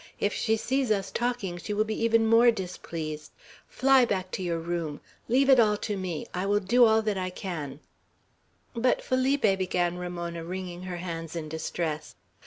If 0.19 0.33
she 0.33 0.57
sees 0.57 0.89
us 0.89 1.11
talking, 1.11 1.59
she 1.59 1.75
will 1.75 1.83
be 1.83 2.01
even 2.03 2.25
more 2.25 2.49
displeased. 2.49 3.31
Fly 3.67 4.03
back 4.03 4.31
to 4.31 4.41
your 4.41 4.57
room. 4.57 4.99
Leave 5.27 5.47
it 5.47 5.59
all 5.59 5.77
to 5.77 5.95
me. 5.95 6.25
I 6.33 6.47
will 6.47 6.59
do 6.59 6.85
all 6.85 7.03
that 7.03 7.19
I 7.19 7.29
can." 7.29 7.81
"But, 8.73 9.03
Felipe," 9.03 9.43
began 9.43 9.97
Ramona, 9.99 10.43
wringing 10.43 10.81
her 10.81 10.97
hands 10.97 11.35
in 11.35 11.49
distress. 11.49 12.15